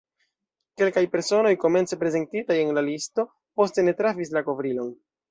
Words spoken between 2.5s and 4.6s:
en la listo, poste ne trafis la